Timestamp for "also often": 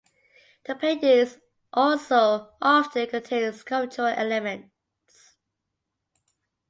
1.71-3.05